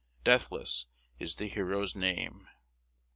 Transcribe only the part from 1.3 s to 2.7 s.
the hero's name!